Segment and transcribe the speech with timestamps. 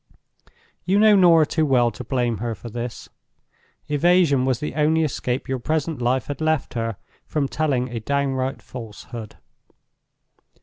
[0.83, 3.07] You know Norah too well to blame her for this.
[3.87, 8.63] Evasion was the only escape your present life had left her, from telling a downright
[8.63, 9.35] falsehood.